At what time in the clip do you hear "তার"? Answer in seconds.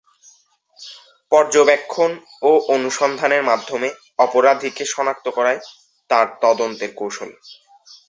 6.09-6.27